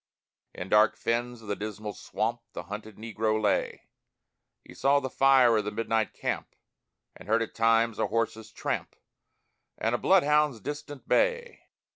[0.55, 3.83] In dark fens of the Dismal Swamp The hunted Negro lay;
[4.63, 6.55] He saw the fire of the midnight camp,
[7.15, 8.95] And heard at times a horse's tramp
[9.77, 11.67] And a bloodhound's distant bay.